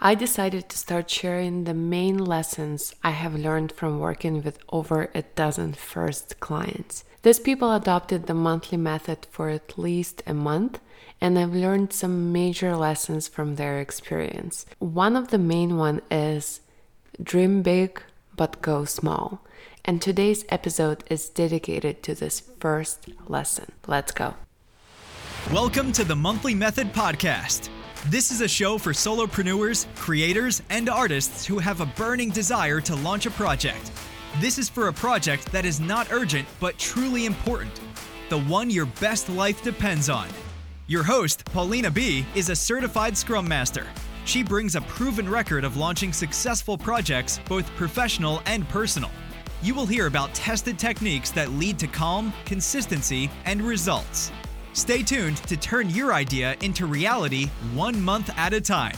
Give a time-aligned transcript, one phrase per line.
[0.00, 5.10] I decided to start sharing the main lessons I have learned from working with over
[5.12, 7.02] a dozen first clients.
[7.22, 10.78] These people adopted the monthly method for at least a month,
[11.20, 14.66] and I've learned some major lessons from their experience.
[14.78, 16.60] One of the main one is
[17.20, 18.00] dream big
[18.36, 19.40] but go small.
[19.84, 23.72] And today's episode is dedicated to this first lesson.
[23.88, 24.34] Let's go.
[25.52, 27.68] Welcome to the Monthly Method Podcast.
[28.06, 32.94] This is a show for solopreneurs, creators, and artists who have a burning desire to
[32.94, 33.90] launch a project.
[34.40, 37.80] This is for a project that is not urgent but truly important,
[38.30, 40.28] the one your best life depends on.
[40.86, 43.86] Your host, Paulina B., is a certified Scrum Master.
[44.24, 49.10] She brings a proven record of launching successful projects, both professional and personal.
[49.60, 54.30] You will hear about tested techniques that lead to calm, consistency, and results.
[54.78, 58.96] Stay tuned to turn your idea into reality one month at a time.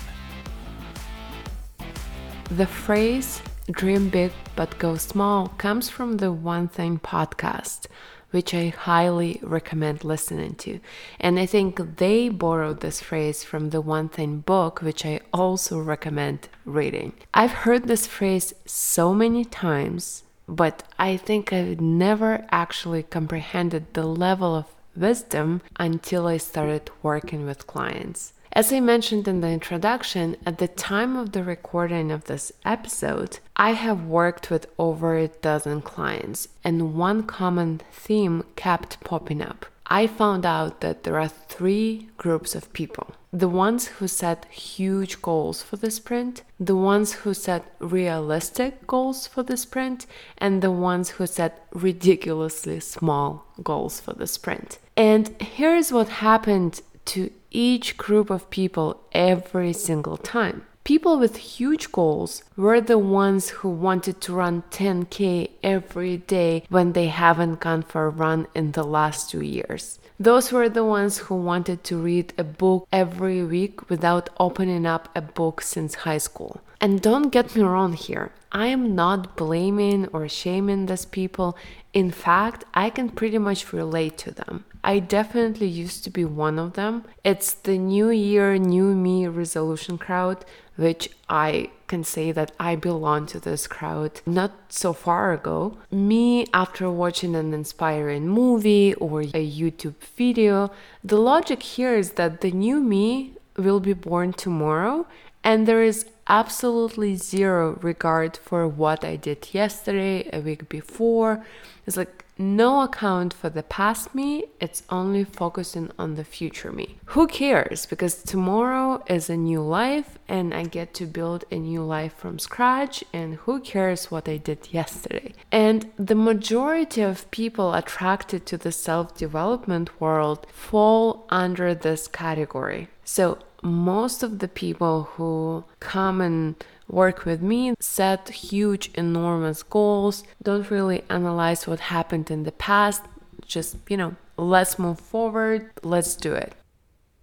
[2.51, 3.41] The phrase
[3.71, 7.87] dream big but go small comes from the One Thing podcast,
[8.31, 10.81] which I highly recommend listening to.
[11.19, 15.79] And I think they borrowed this phrase from the One Thing book, which I also
[15.81, 17.15] recommend reading.
[17.33, 24.05] I've heard this phrase so many times, but I think I've never actually comprehended the
[24.07, 28.33] level of wisdom until I started working with clients.
[28.53, 33.39] As I mentioned in the introduction, at the time of the recording of this episode,
[33.55, 39.67] I have worked with over a dozen clients, and one common theme kept popping up.
[39.93, 45.23] I found out that there are three groups of people the ones who set huge
[45.23, 50.07] goals for the sprint, the ones who set realistic goals for the sprint,
[50.39, 54.79] and the ones who set ridiculously small goals for the sprint.
[54.97, 60.67] And here's what happened to each group of people every single time.
[60.83, 66.93] People with huge goals were the ones who wanted to run 10k every day when
[66.93, 69.99] they haven't gone for a run in the last two years.
[70.19, 75.09] Those were the ones who wanted to read a book every week without opening up
[75.15, 76.61] a book since high school.
[76.81, 81.57] And don't get me wrong here, I am not blaming or shaming these people.
[81.93, 84.65] In fact, I can pretty much relate to them.
[84.83, 87.05] I definitely used to be one of them.
[87.25, 90.45] It's the new year, new me resolution crowd,
[90.77, 95.77] which I can say that I belong to this crowd not so far ago.
[95.91, 100.71] Me, after watching an inspiring movie or a YouTube video,
[101.05, 105.07] the logic here is that the new me will be born tomorrow
[105.43, 111.45] and there is absolutely zero regard for what I did yesterday, a week before.
[111.87, 116.97] It's like no account for the past me, it's only focusing on the future me.
[117.07, 117.87] Who cares?
[117.87, 122.39] Because tomorrow is a new life and I get to build a new life from
[122.39, 125.35] scratch, and who cares what I did yesterday?
[125.51, 132.89] And the majority of people attracted to the self development world fall under this category.
[133.05, 136.55] So, most of the people who come and
[136.91, 143.03] work with me set huge, enormous goals, don't really analyze what happened in the past,
[143.47, 146.53] just, you know, let's move forward, let's do it.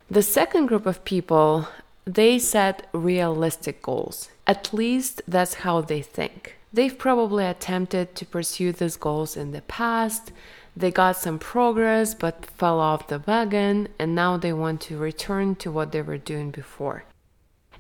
[0.09, 1.67] The second group of people,
[2.05, 4.29] they set realistic goals.
[4.45, 6.55] At least that's how they think.
[6.72, 10.31] They've probably attempted to pursue these goals in the past.
[10.75, 15.55] They got some progress but fell off the wagon, and now they want to return
[15.55, 17.03] to what they were doing before.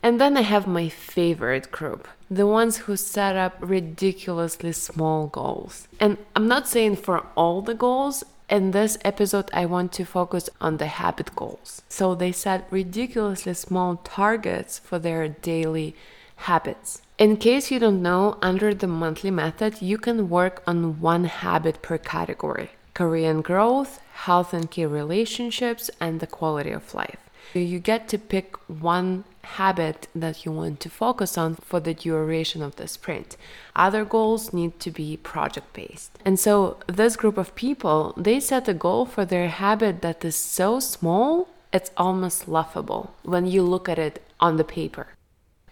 [0.07, 5.89] And then I have my favorite group, the ones who set up ridiculously small goals.
[5.99, 10.49] And I'm not saying for all the goals, in this episode, I want to focus
[10.61, 11.81] on the habit goals.
[11.89, 15.93] So they set ridiculously small targets for their daily
[16.37, 17.01] habits.
[17.17, 21.81] In case you don't know, under the monthly method, you can work on one habit
[21.81, 27.26] per category and growth, health and key relationships, and the quality of life.
[27.57, 31.95] So you get to pick one habit that you want to focus on for the
[31.95, 33.35] duration of the sprint.
[33.75, 36.11] Other goals need to be project based.
[36.23, 40.35] And so this group of people, they set a goal for their habit that is
[40.35, 45.07] so small, it's almost laughable when you look at it on the paper.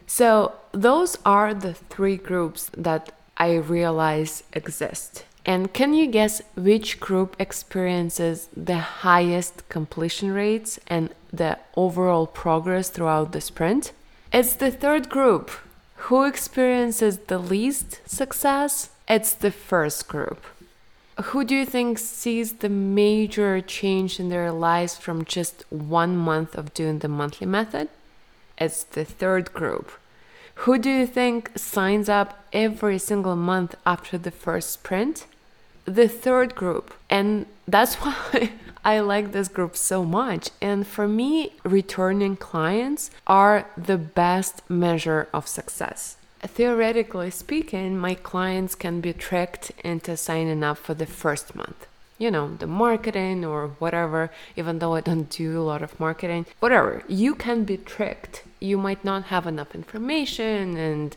[0.07, 5.25] So those are the three groups that I realize exist.
[5.45, 12.89] And can you guess which group experiences the highest completion rates and the overall progress
[12.89, 13.91] throughout the sprint?
[14.33, 15.51] It's the third group.
[16.07, 18.89] Who experiences the least success?
[19.07, 20.43] It's the first group.
[21.25, 26.57] Who do you think sees the major change in their lives from just one month
[26.57, 27.87] of doing the monthly method?
[28.57, 29.91] It's the third group.
[30.63, 35.27] Who do you think signs up every single month after the first sprint?
[35.85, 36.93] The third group.
[37.09, 38.51] And that's why
[38.83, 40.49] I like this group so much.
[40.61, 46.17] And for me, returning clients are the best measure of success.
[46.41, 52.31] Theoretically speaking, my clients can be tricked into signing up for the first month you
[52.31, 57.03] know, the marketing or whatever, even though I don't do a lot of marketing, whatever,
[57.07, 58.43] you can be tricked.
[58.59, 61.15] You might not have enough information and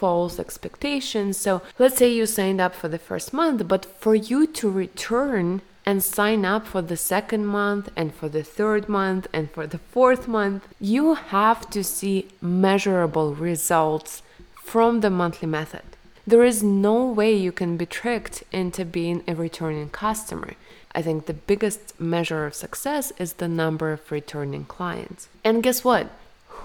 [0.00, 1.36] false expectations.
[1.36, 5.60] So let's say you signed up for the first month, but for you to return
[5.84, 9.82] and sign up for the second month and for the third month and for the
[9.92, 14.22] fourth month, you have to see measurable results
[14.54, 15.82] from the monthly method.
[16.26, 20.52] There is no way you can be tricked into being a returning customer.
[20.94, 25.28] I think the biggest measure of success is the number of returning clients.
[25.44, 26.06] And guess what?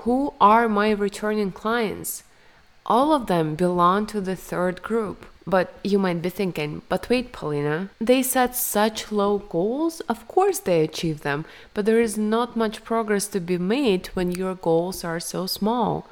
[0.03, 2.23] Who are my returning clients?
[2.85, 5.25] All of them belong to the third group.
[5.47, 9.99] But you might be thinking, but wait, Paulina, they set such low goals.
[10.01, 11.45] Of course, they achieve them,
[11.75, 16.07] but there is not much progress to be made when your goals are so small.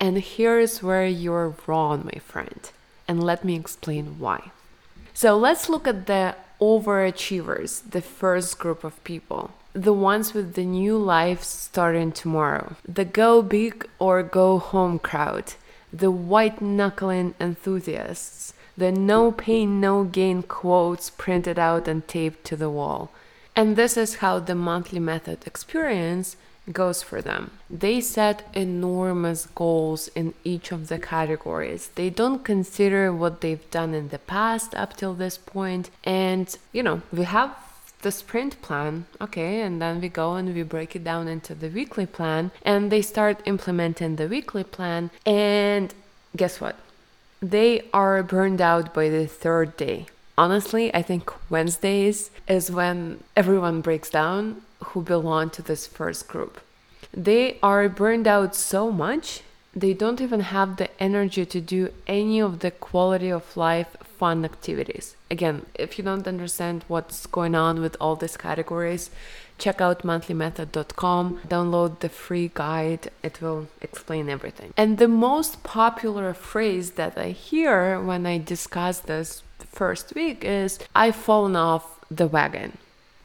[0.00, 2.70] And here's where you're wrong, my friend.
[3.06, 4.50] And let me explain why.
[5.14, 9.52] So let's look at the overachievers, the first group of people.
[9.72, 12.74] The ones with the new life starting tomorrow.
[12.86, 15.54] The go big or go home crowd.
[15.92, 18.54] The white knuckling enthusiasts.
[18.76, 23.10] The no pain, no gain quotes printed out and taped to the wall.
[23.56, 26.36] And this is how the monthly method experience
[26.72, 27.50] goes for them.
[27.68, 31.90] They set enormous goals in each of the categories.
[31.94, 35.90] They don't consider what they've done in the past up till this point.
[36.04, 37.56] And, you know, we have
[38.02, 41.68] the sprint plan, okay, and then we go and we break it down into the
[41.68, 45.10] weekly plan, and they start implementing the weekly plan.
[45.26, 45.92] And
[46.36, 46.76] guess what?
[47.40, 50.06] They are burned out by the third day.
[50.36, 56.60] Honestly, I think Wednesdays is when everyone breaks down who belong to this first group.
[57.12, 59.42] They are burned out so much,
[59.74, 64.44] they don't even have the energy to do any of the quality of life fun
[64.44, 65.16] activities.
[65.30, 69.10] Again, if you don't understand what's going on with all these categories,
[69.58, 74.72] check out monthlymethod.com, download the free guide, it will explain everything.
[74.76, 79.42] And the most popular phrase that I hear when I discuss this
[79.72, 82.78] first week is I've fallen off the wagon.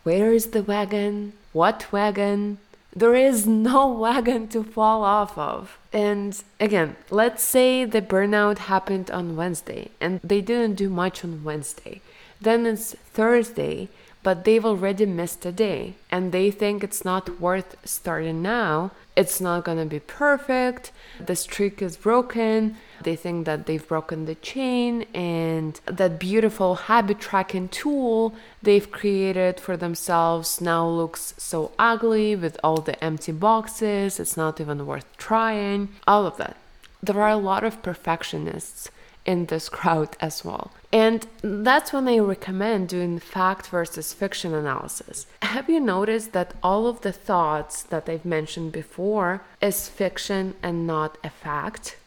[0.04, 1.34] Where is the wagon?
[1.54, 2.58] What wagon?
[2.96, 5.78] There is no wagon to fall off of.
[5.92, 11.44] And again, let's say the burnout happened on Wednesday and they didn't do much on
[11.44, 12.02] Wednesday.
[12.42, 13.90] Then it's Thursday
[14.24, 18.92] but they've already missed a day and they think it's not worth starting now.
[19.16, 20.92] It's not gonna be perfect.
[21.24, 22.78] The streak is broken.
[23.04, 28.34] They think that they've broken the chain and that beautiful habit tracking tool
[28.64, 34.20] they've created for themselves now looks so ugly with all the empty boxes.
[34.20, 35.90] It's not even worth trying.
[36.08, 36.58] All of that.
[37.04, 38.90] There are a lot of perfectionists
[39.26, 40.72] in this crowd as well.
[40.92, 45.26] And that's when I recommend doing fact versus fiction analysis.
[45.42, 50.86] Have you noticed that all of the thoughts that I've mentioned before is fiction and
[50.86, 51.98] not a fact?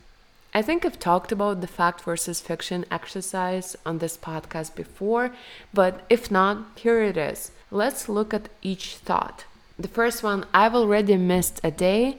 [0.54, 5.32] I think I've talked about the fact versus fiction exercise on this podcast before,
[5.74, 7.50] but if not, here it is.
[7.70, 9.44] Let's look at each thought.
[9.78, 12.16] The first one I've already missed a day.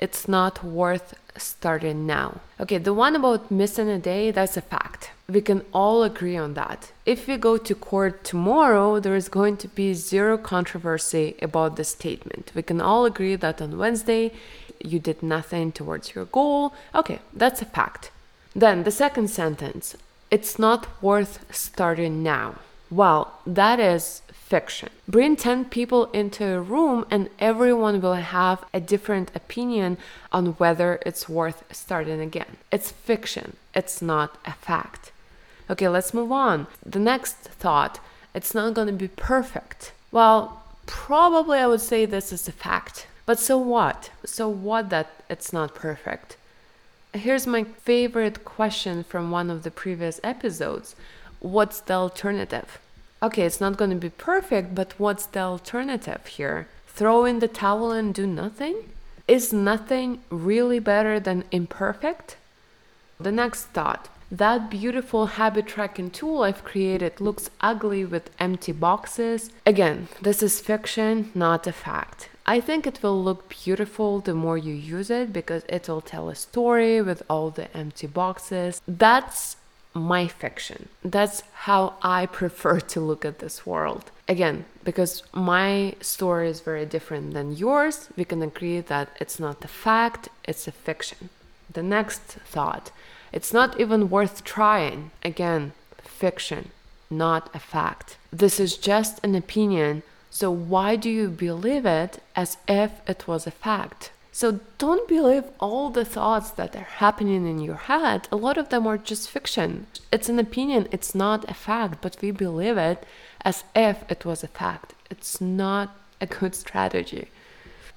[0.00, 2.40] It's not worth starting now.
[2.58, 5.10] Okay, the one about missing a day, that's a fact.
[5.28, 6.90] We can all agree on that.
[7.06, 11.84] If we go to court tomorrow, there is going to be zero controversy about the
[11.84, 12.50] statement.
[12.54, 14.32] We can all agree that on Wednesday
[14.82, 16.74] you did nothing towards your goal.
[16.94, 18.10] Okay, that's a fact.
[18.56, 19.96] Then the second sentence
[20.30, 22.54] it's not worth starting now.
[22.90, 24.90] Well, that is fiction.
[25.08, 29.96] Bring 10 people into a room and everyone will have a different opinion
[30.32, 32.56] on whether it's worth starting again.
[32.72, 35.12] It's fiction, it's not a fact.
[35.70, 36.66] Okay, let's move on.
[36.84, 38.00] The next thought
[38.34, 39.92] it's not going to be perfect.
[40.10, 43.06] Well, probably I would say this is a fact.
[43.26, 44.10] But so what?
[44.24, 46.36] So what that it's not perfect?
[47.14, 50.96] Here's my favorite question from one of the previous episodes
[51.38, 52.78] What's the alternative?
[53.22, 56.68] Okay, it's not going to be perfect, but what's the alternative here?
[56.86, 58.90] Throw in the towel and do nothing?
[59.28, 62.36] Is nothing really better than imperfect?
[63.18, 69.50] The next thought that beautiful habit tracking tool I've created looks ugly with empty boxes.
[69.66, 72.28] Again, this is fiction, not a fact.
[72.46, 76.28] I think it will look beautiful the more you use it because it will tell
[76.28, 78.80] a story with all the empty boxes.
[78.86, 79.56] That's
[79.94, 80.88] my fiction.
[81.04, 84.10] That's how I prefer to look at this world.
[84.28, 89.64] Again, because my story is very different than yours, we can agree that it's not
[89.64, 91.30] a fact, it's a fiction.
[91.72, 92.90] The next thought
[93.32, 95.10] it's not even worth trying.
[95.22, 96.70] Again, fiction,
[97.08, 98.16] not a fact.
[98.32, 103.46] This is just an opinion, so why do you believe it as if it was
[103.46, 104.10] a fact?
[104.32, 108.28] So don't believe all the thoughts that are happening in your head.
[108.30, 109.86] A lot of them are just fiction.
[110.12, 113.04] It's an opinion, it's not a fact, but we believe it
[113.42, 114.94] as if it was a fact.
[115.10, 117.28] It's not a good strategy.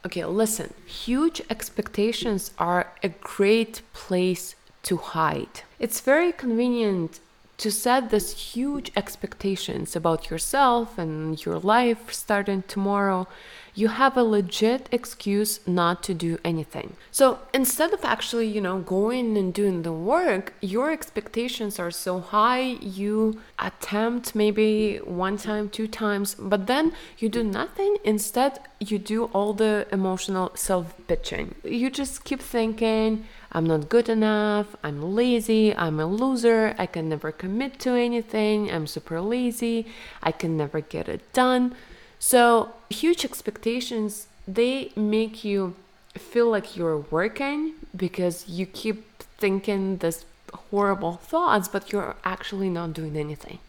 [0.06, 0.74] Okay, listen.
[0.86, 5.62] Huge expectations are a great place to hide.
[5.80, 7.20] It's very convenient
[7.58, 13.28] to set these huge expectations about yourself and your life starting tomorrow
[13.76, 16.96] you have a legit excuse not to do anything.
[17.12, 22.20] So instead of actually, you know, going and doing the work, your expectations are so
[22.20, 27.98] high, you attempt maybe one time, two times, but then you do nothing.
[28.04, 31.54] Instead, you do all the emotional self bitching.
[31.64, 37.08] You just keep thinking, I'm not good enough, I'm lazy, I'm a loser, I can
[37.08, 39.86] never commit to anything, I'm super lazy,
[40.24, 41.76] I can never get it done.
[42.18, 45.76] So, huge expectations they make you
[46.16, 50.26] feel like you're working because you keep thinking this
[50.72, 53.60] horrible thoughts, but you're actually not doing anything.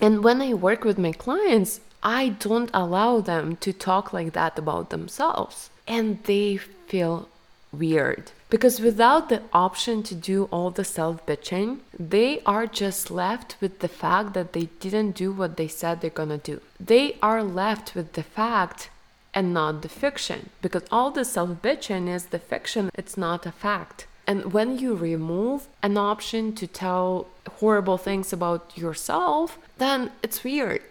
[0.00, 4.58] And when I work with my clients, I don't allow them to talk like that
[4.58, 5.70] about themselves.
[5.88, 7.28] And they feel
[7.72, 13.56] weird because without the option to do all the self bitching, they are just left
[13.60, 16.60] with the fact that they didn't do what they said they're gonna do.
[16.78, 18.90] They are left with the fact
[19.34, 23.52] and not the fiction because all the self bitching is the fiction, it's not a
[23.52, 24.06] fact.
[24.26, 27.28] And when you remove an option to tell
[27.60, 30.82] horrible things about yourself, then it's weird.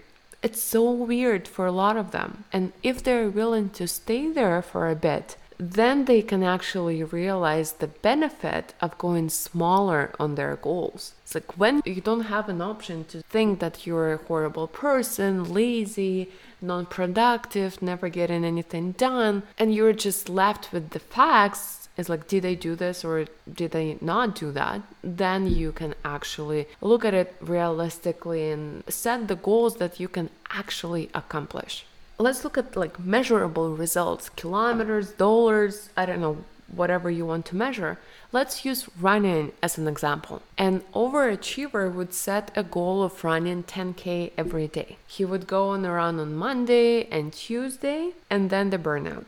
[0.42, 2.46] It's so weird for a lot of them.
[2.54, 7.74] And if they're willing to stay there for a bit, then they can actually realize
[7.74, 11.14] the benefit of going smaller on their goals.
[11.24, 15.54] It's like when you don't have an option to think that you're a horrible person,
[15.54, 16.30] lazy,
[16.62, 21.88] non productive, never getting anything done, and you're just left with the facts.
[21.98, 24.82] It's like, did they do this or did they not do that?
[25.02, 30.30] Then you can actually look at it realistically and set the goals that you can
[30.50, 31.86] actually accomplish
[32.18, 34.30] let's look at like measurable results.
[34.30, 37.98] Kilometers dollars i don't know whatever you want to measure.
[38.32, 40.42] Let's use running as an example.
[40.58, 44.98] An overachiever would set a goal of running 10k every day.
[45.08, 49.26] He would go on a run on monday and tuesday and then the burnout.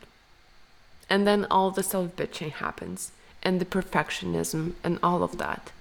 [1.10, 3.12] And then all the self-bitching happens
[3.44, 5.72] and the perfectionism and all of that.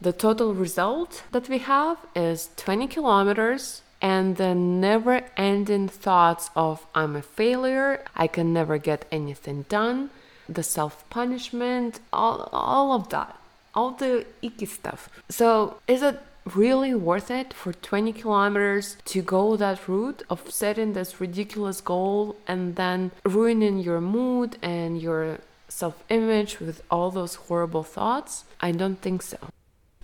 [0.00, 6.84] The total result that we have is 20 kilometers and the never ending thoughts of
[6.94, 10.10] I'm a failure, I can never get anything done,
[10.48, 13.38] the self punishment, all, all of that,
[13.74, 15.08] all the icky stuff.
[15.28, 16.20] So, is it
[16.54, 22.34] really worth it for 20 kilometers to go that route of setting this ridiculous goal
[22.48, 28.44] and then ruining your mood and your self image with all those horrible thoughts?
[28.60, 29.38] I don't think so.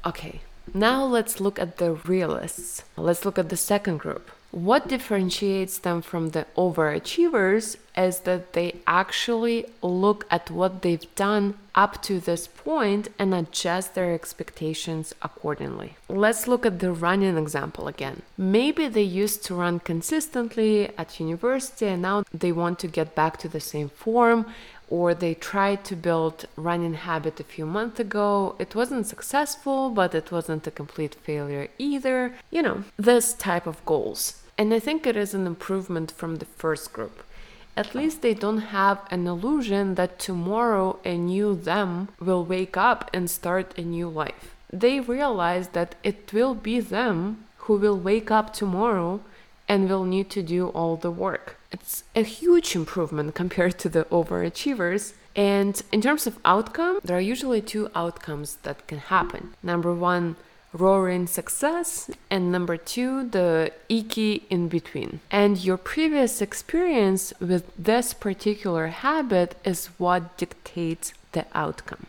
[0.06, 0.40] Okay,
[0.74, 2.84] now let's look at the realists.
[2.96, 4.30] Let's look at the second group.
[4.50, 11.54] What differentiates them from the overachievers is that they actually look at what they've done
[11.74, 15.96] up to this point and adjust their expectations accordingly.
[16.08, 18.22] Let's look at the running example again.
[18.38, 23.36] Maybe they used to run consistently at university and now they want to get back
[23.38, 24.46] to the same form
[24.90, 28.56] or they tried to build running habit a few months ago.
[28.58, 32.34] It wasn't successful but it wasn't a complete failure either.
[32.50, 34.42] You know this type of goals.
[34.56, 37.22] And i think it is an improvement from the first group.
[37.76, 43.08] At least they don't have an illusion that tomorrow a new them will wake up
[43.14, 44.56] and start a new life.
[44.72, 49.20] They realize that it will be them who will wake up tomorrow
[49.68, 54.04] and will need to do all the work it's a huge improvement compared to the
[54.06, 55.14] overachievers.
[55.36, 59.54] And in terms of outcome, there are usually two outcomes that can happen.
[59.62, 60.36] Number one,
[60.72, 65.20] roaring success, and number two, the icky in between.
[65.30, 72.06] And your previous experience with this particular habit is what dictates the outcome.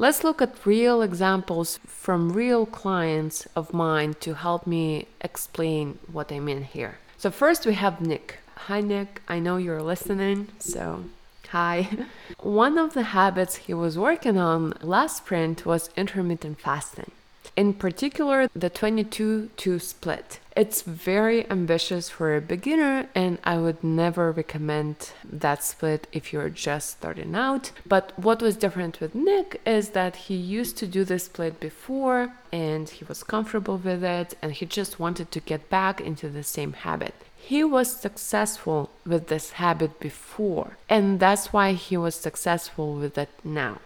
[0.00, 6.30] Let's look at real examples from real clients of mine to help me explain what
[6.30, 6.98] I mean here.
[7.16, 8.38] So, first we have Nick.
[8.68, 9.22] Hi, Nick.
[9.26, 11.02] I know you're listening, so
[11.48, 11.88] hi.
[12.38, 17.10] One of the habits he was working on last sprint was intermittent fasting
[17.56, 20.40] in particular the 22 2 split.
[20.56, 26.50] It's very ambitious for a beginner, and I would never recommend that split if you're
[26.50, 27.70] just starting out.
[27.86, 32.32] But what was different with Nick is that he used to do this split before
[32.50, 36.42] and he was comfortable with it, and he just wanted to get back into the
[36.42, 37.14] same habit.
[37.36, 43.30] He was successful with this habit before, and that's why he was successful with it
[43.44, 43.78] now.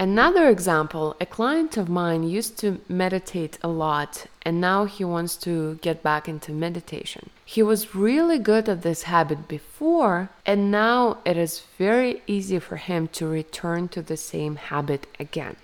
[0.00, 5.36] Another example a client of mine used to meditate a lot and now he wants
[5.36, 7.30] to get back into meditation.
[7.44, 12.76] He was really good at this habit before, and now it is very easy for
[12.76, 15.56] him to return to the same habit again.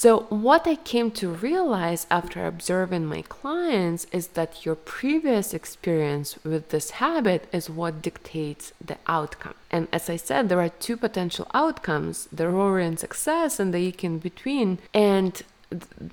[0.00, 6.38] So, what I came to realize after observing my clients is that your previous experience
[6.44, 9.56] with this habit is what dictates the outcome.
[9.72, 14.04] And as I said, there are two potential outcomes the roaring success and the eke
[14.04, 14.78] in between.
[14.94, 15.42] And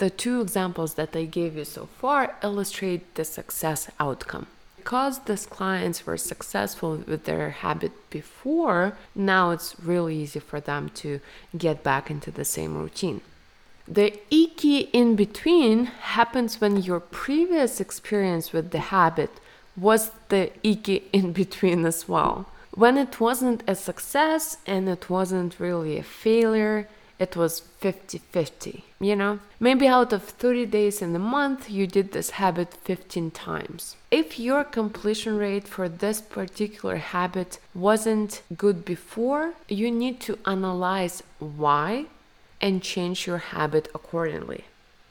[0.01, 5.45] the two examples that I gave you so far illustrate the success outcome because these
[5.45, 11.19] clients were successful with their habit before, now it's really easy for them to
[11.55, 13.21] get back into the same routine.
[13.87, 19.29] The icky in between happens when your previous experience with the habit
[19.77, 22.47] was the icky in between as well.
[22.71, 26.89] When it wasn't a success and it wasn't really a failure,
[27.19, 28.83] it was 50 50.
[28.99, 33.31] You know, maybe out of 30 days in a month, you did this habit 15
[33.31, 33.95] times.
[34.11, 41.23] If your completion rate for this particular habit wasn't good before, you need to analyze
[41.39, 42.07] why
[42.65, 44.65] and change your habit accordingly.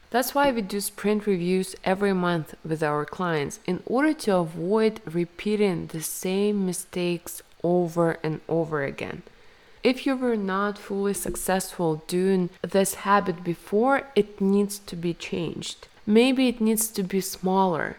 [0.09, 4.99] That's why we do sprint reviews every month with our clients in order to avoid
[5.05, 9.23] repeating the same mistakes over and over again.
[9.83, 15.87] If you were not fully successful doing this habit before, it needs to be changed.
[16.05, 17.95] Maybe it needs to be smaller.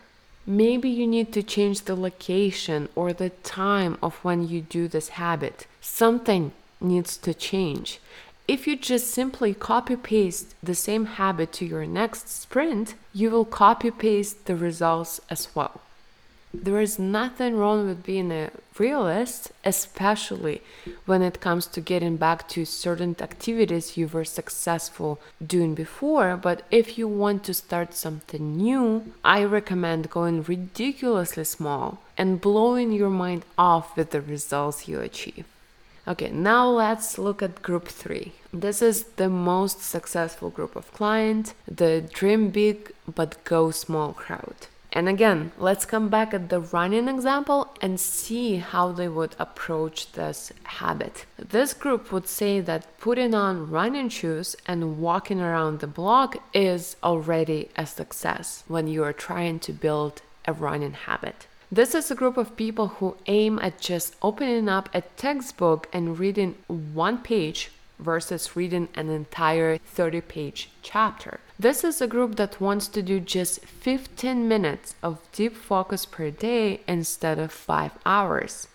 [0.46, 5.08] Maybe you need to change the location or the time of when you do this
[5.20, 5.66] habit.
[5.80, 8.00] Something needs to change.
[8.48, 13.44] If you just simply copy paste the same habit to your next sprint, you will
[13.44, 15.80] copy paste the results as well.
[16.54, 20.62] There is nothing wrong with being a realist, especially
[21.06, 26.36] when it comes to getting back to certain activities you were successful doing before.
[26.36, 32.92] But if you want to start something new, I recommend going ridiculously small and blowing
[32.92, 35.46] your mind off with the results you achieve.
[36.08, 38.32] Okay, now let's look at group three.
[38.52, 44.54] This is the most successful group of clients, the dream big but go small crowd.
[44.92, 50.12] And again, let's come back at the running example and see how they would approach
[50.12, 51.26] this habit.
[51.36, 56.96] This group would say that putting on running shoes and walking around the block is
[57.02, 61.46] already a success when you are trying to build a running habit.
[61.70, 66.16] This is a group of people who aim at just opening up a textbook and
[66.16, 71.40] reading one page versus reading an entire 30 page chapter.
[71.58, 76.30] This is a group that wants to do just 15 minutes of deep focus per
[76.30, 78.68] day instead of 5 hours.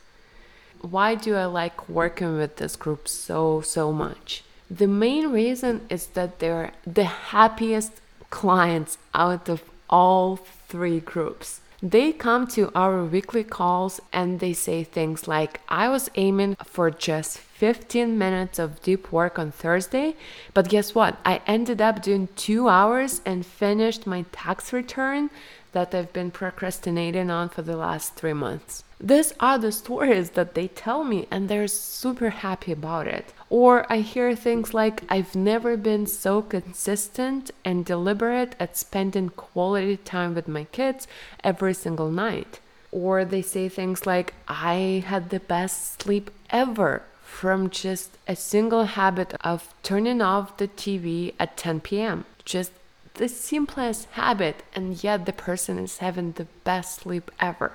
[0.81, 4.43] Why do I like working with this group so, so much?
[4.69, 11.61] The main reason is that they're the happiest clients out of all three groups.
[11.83, 16.91] They come to our weekly calls and they say things like, I was aiming for
[16.91, 20.15] just 15 minutes of deep work on Thursday,
[20.51, 21.19] but guess what?
[21.23, 25.29] I ended up doing two hours and finished my tax return
[25.71, 28.83] that I've been procrastinating on for the last three months.
[28.99, 33.31] These are the stories that they tell me, and they're super happy about it.
[33.47, 39.97] Or I hear things like, I've never been so consistent and deliberate at spending quality
[39.97, 41.07] time with my kids
[41.43, 42.59] every single night.
[42.91, 48.83] Or they say things like, I had the best sleep ever from just a single
[48.83, 52.25] habit of turning off the TV at 10 p.m.
[52.45, 52.71] Just
[53.15, 57.71] the simplest habit, and yet the person is having the best sleep ever.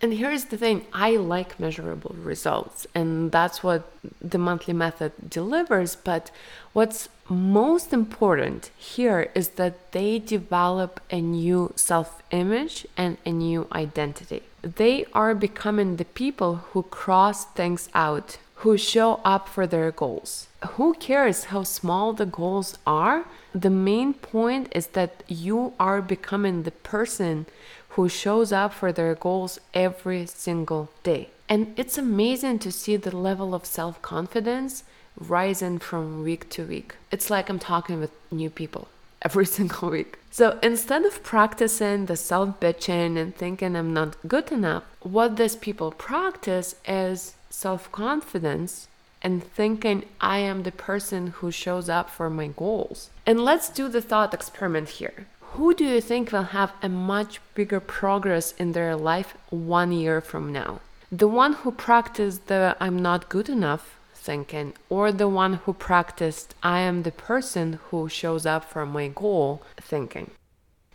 [0.00, 5.96] And here's the thing I like measurable results, and that's what the monthly method delivers.
[5.96, 6.30] But
[6.72, 13.66] what's most important here is that they develop a new self image and a new
[13.72, 14.42] identity.
[14.62, 20.48] They are becoming the people who cross things out, who show up for their goals.
[20.76, 23.26] Who cares how small the goals are?
[23.54, 27.44] The main point is that you are becoming the person
[27.90, 31.28] who shows up for their goals every single day.
[31.46, 34.84] And it's amazing to see the level of self confidence
[35.18, 36.94] rising from week to week.
[37.10, 38.88] It's like I'm talking with new people
[39.24, 40.18] every single week.
[40.30, 45.56] So instead of practicing the self bitching and thinking I'm not good enough, what these
[45.56, 48.88] people practice is self confidence
[49.22, 53.10] and thinking I am the person who shows up for my goals.
[53.24, 55.26] And let's do the thought experiment here.
[55.54, 60.20] Who do you think will have a much bigger progress in their life one year
[60.20, 60.80] from now?
[61.12, 66.54] The one who practiced the I'm not good enough thinking, or the one who practiced
[66.62, 70.30] I am the person who shows up for my goal thinking.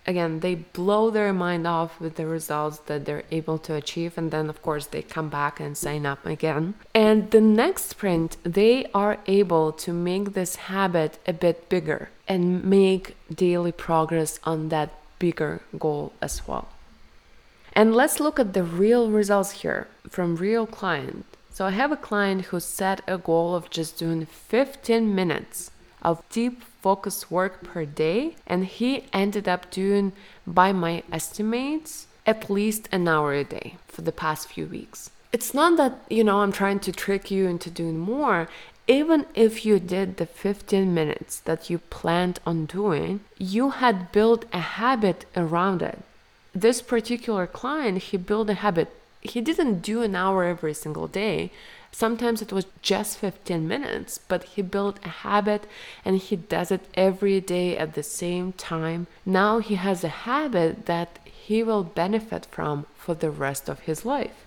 [0.07, 4.31] Again, they blow their mind off with the results that they're able to achieve, and
[4.31, 6.73] then, of course, they come back and sign up again.
[6.95, 12.63] And the next sprint, they are able to make this habit a bit bigger and
[12.63, 14.89] make daily progress on that
[15.19, 16.69] bigger goal as well.
[17.73, 21.28] And let's look at the real results here from real client.
[21.59, 26.23] So I have a client who set a goal of just doing 15 minutes of
[26.29, 30.13] deep focused work per day, and he ended up doing,
[30.47, 35.11] by my estimates, at least an hour a day for the past few weeks.
[35.33, 38.47] It's not that, you know, I'm trying to trick you into doing more.
[38.87, 44.45] Even if you did the 15 minutes that you planned on doing, you had built
[44.53, 45.99] a habit around it.
[46.55, 51.51] This particular client, he built a habit he didn't do an hour every single day.
[51.91, 55.65] Sometimes it was just 15 minutes, but he built a habit
[56.05, 59.07] and he does it every day at the same time.
[59.25, 64.05] Now he has a habit that he will benefit from for the rest of his
[64.05, 64.45] life.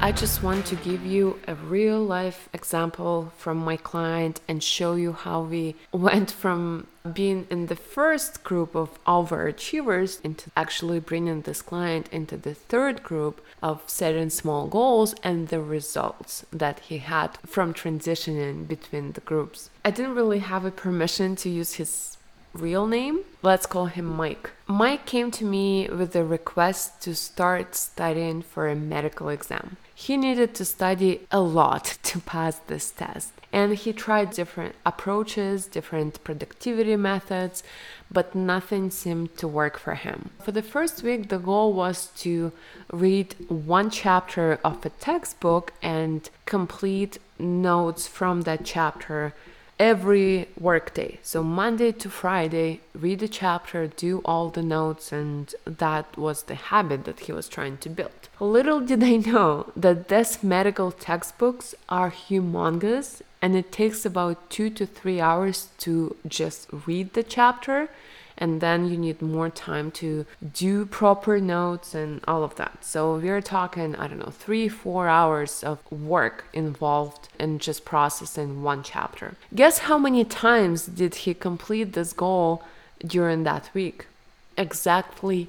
[0.00, 4.94] I just want to give you a real life example from my client and show
[4.94, 11.42] you how we went from being in the first group of overachievers into actually bringing
[11.42, 16.98] this client into the third group of setting small goals and the results that he
[16.98, 19.68] had from transitioning between the groups.
[19.84, 22.16] I didn't really have a permission to use his
[22.54, 23.20] real name.
[23.42, 24.50] Let's call him Mike.
[24.68, 29.76] Mike came to me with a request to start studying for a medical exam.
[30.00, 35.66] He needed to study a lot to pass this test, and he tried different approaches,
[35.66, 37.64] different productivity methods,
[38.08, 40.30] but nothing seemed to work for him.
[40.38, 42.52] For the first week, the goal was to
[42.92, 49.34] read one chapter of a textbook and complete notes from that chapter
[49.80, 51.18] every workday.
[51.22, 56.54] So Monday to Friday, read a chapter, do all the notes, and that was the
[56.72, 58.17] habit that he was trying to build.
[58.40, 64.70] Little did I know that these medical textbooks are humongous and it takes about two
[64.70, 67.88] to three hours to just read the chapter
[68.36, 72.84] and then you need more time to do proper notes and all of that.
[72.84, 78.62] So we're talking, I don't know, three, four hours of work involved in just processing
[78.62, 79.34] one chapter.
[79.52, 82.62] Guess how many times did he complete this goal
[83.04, 84.06] during that week?
[84.56, 85.48] Exactly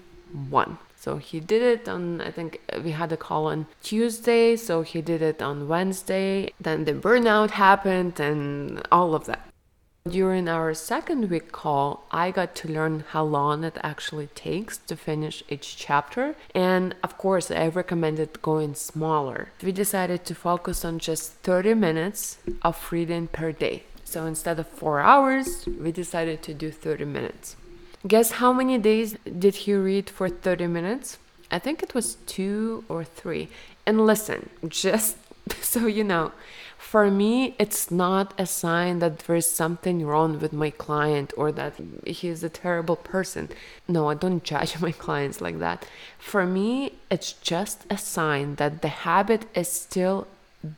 [0.50, 0.80] one.
[1.00, 4.82] So he did it on, I think uh, we had a call on Tuesday, so
[4.82, 6.52] he did it on Wednesday.
[6.60, 9.48] Then the burnout happened and all of that.
[10.10, 14.98] During our second week call, I got to learn how long it actually takes to
[14.98, 16.36] finish each chapter.
[16.54, 19.52] And of course, I recommended going smaller.
[19.64, 23.84] We decided to focus on just 30 minutes of reading per day.
[24.04, 27.56] So instead of four hours, we decided to do 30 minutes.
[28.08, 31.18] Guess how many days did he read for 30 minutes?
[31.52, 33.50] I think it was two or three.
[33.86, 35.18] And listen, just
[35.62, 36.32] so you know,
[36.78, 41.52] for me, it's not a sign that there is something wrong with my client or
[41.52, 41.74] that
[42.08, 43.50] he's a terrible person.
[43.88, 45.86] No, I don't judge my clients like that.
[46.18, 50.28] For me, it's just a sign that the habit is still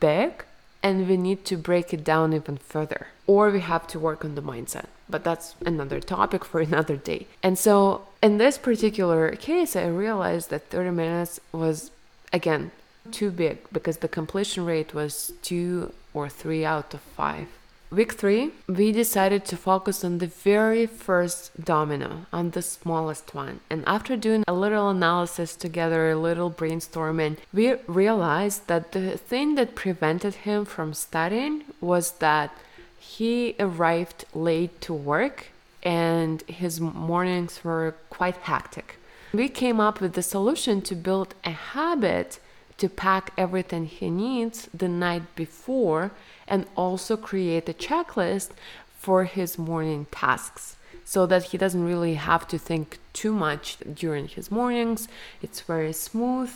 [0.00, 0.44] big
[0.82, 3.06] and we need to break it down even further.
[3.26, 4.86] Or we have to work on the mindset.
[5.12, 7.26] But that's another topic for another day.
[7.42, 7.76] And so,
[8.22, 11.90] in this particular case, I realized that 30 minutes was,
[12.32, 12.72] again,
[13.10, 17.48] too big because the completion rate was two or three out of five.
[17.92, 23.60] Week three, we decided to focus on the very first domino, on the smallest one.
[23.68, 29.56] And after doing a little analysis together, a little brainstorming, we realized that the thing
[29.56, 32.56] that prevented him from studying was that
[33.02, 35.48] he arrived late to work
[35.82, 38.96] and his mornings were quite hectic.
[39.32, 42.38] We came up with the solution to build a habit
[42.78, 46.12] to pack everything he needs the night before
[46.46, 48.50] and also create a checklist
[48.98, 54.28] for his morning tasks so that he doesn't really have to think too much during
[54.28, 55.08] his mornings.
[55.42, 56.52] It's very smooth.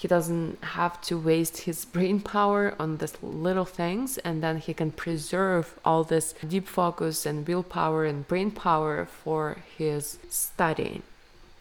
[0.00, 4.72] He doesn't have to waste his brain power on these little things, and then he
[4.72, 11.02] can preserve all this deep focus and willpower and brain power for his studying.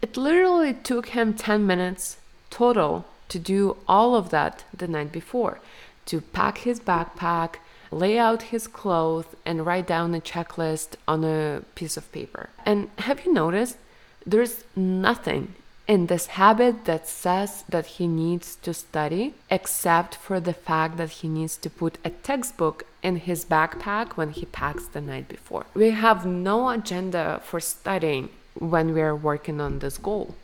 [0.03, 2.17] It literally took him 10 minutes
[2.51, 5.59] total to do all of that the night before
[6.05, 7.55] to pack his backpack,
[7.89, 12.49] lay out his clothes, and write down a checklist on a piece of paper.
[12.67, 13.77] And have you noticed
[14.25, 15.55] there's nothing
[15.87, 21.09] in this habit that says that he needs to study, except for the fact that
[21.09, 25.65] he needs to put a textbook in his backpack when he packs the night before.
[25.73, 30.35] We have no agenda for studying when we are working on this goal.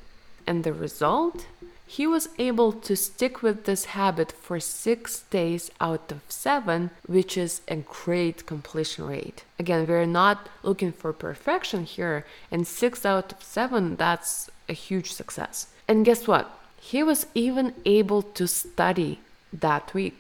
[0.47, 1.45] And the result
[1.85, 7.37] he was able to stick with this habit for six days out of seven, which
[7.37, 9.43] is a great completion rate.
[9.59, 15.09] Again, we're not looking for perfection here, and six out of seven, that's a huge
[15.21, 15.55] success.
[15.87, 16.45] And guess what?
[16.91, 19.13] He was even able to study
[19.65, 20.17] that week.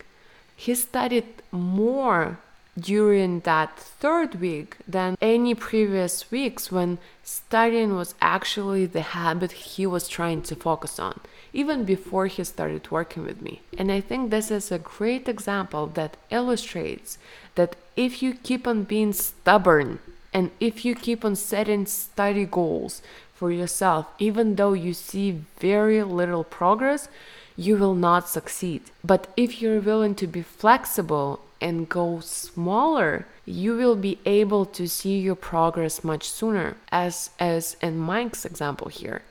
[0.55, 2.37] He studied more
[2.79, 9.85] during that third week than any previous weeks when studying was actually the habit he
[9.85, 11.19] was trying to focus on,
[11.61, 13.61] even before he started working with me.
[13.77, 17.17] And I think this is a great example that illustrates
[17.55, 19.99] that if you keep on being stubborn
[20.33, 23.01] and if you keep on setting study goals
[23.43, 27.09] for yourself, even though you see very little progress,
[27.57, 28.81] you will not succeed.
[29.03, 34.87] But if you're willing to be flexible and go smaller, you will be able to
[34.87, 39.21] see your progress much sooner, as as in Mike's example here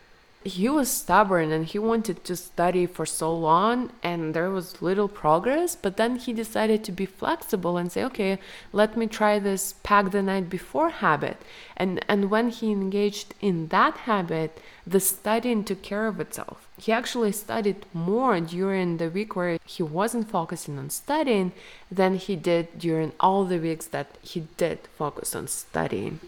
[0.45, 5.09] he was stubborn and he wanted to study for so long and there was little
[5.09, 8.39] progress but then he decided to be flexible and say okay
[8.73, 11.37] let me try this pack the night before habit.
[11.77, 16.69] And and when he engaged in that habit the studying took care of itself.
[16.77, 21.53] He actually studied more during the week where he wasn't focusing on studying
[21.91, 26.19] than he did during all the weeks that he did focus on studying.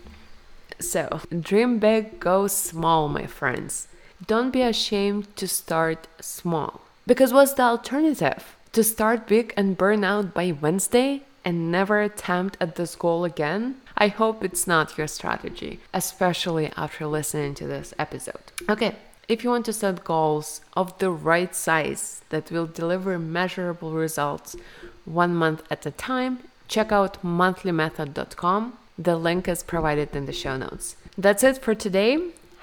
[0.78, 3.88] So dream big go small my friends
[4.26, 6.80] don't be ashamed to start small.
[7.06, 8.56] Because what's the alternative?
[8.72, 13.76] To start big and burn out by Wednesday and never attempt at this goal again?
[13.96, 18.52] I hope it's not your strategy, especially after listening to this episode.
[18.68, 18.96] Okay,
[19.28, 24.56] if you want to set goals of the right size that will deliver measurable results
[25.04, 28.78] one month at a time, check out monthlymethod.com.
[28.98, 30.96] The link is provided in the show notes.
[31.16, 32.18] That's it for today.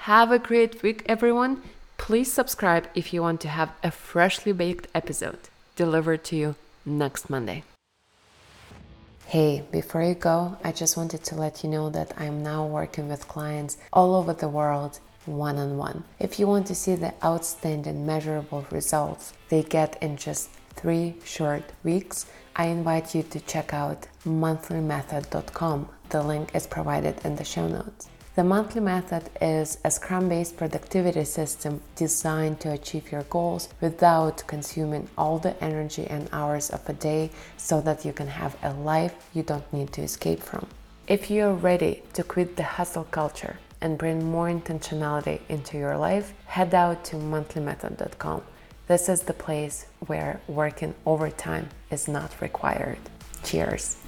[0.06, 1.62] Have a great week, everyone.
[1.96, 5.38] Please subscribe if you want to have a freshly baked episode
[5.76, 7.62] delivered to you next Monday.
[9.26, 13.08] Hey, before you go, I just wanted to let you know that I'm now working
[13.08, 16.02] with clients all over the world one on one.
[16.18, 21.62] If you want to see the outstanding measurable results they get in just three short
[21.84, 25.88] weeks, I invite you to check out monthlymethod.com.
[26.08, 28.08] The link is provided in the show notes.
[28.34, 34.42] The monthly method is a Scrum based productivity system designed to achieve your goals without
[34.46, 38.72] consuming all the energy and hours of a day so that you can have a
[38.72, 40.66] life you don't need to escape from.
[41.06, 46.32] If you're ready to quit the hustle culture and bring more intentionality into your life,
[46.46, 48.44] head out to monthlymethod.com.
[48.86, 52.98] This is the place where working overtime is not required.
[53.44, 54.01] Cheers.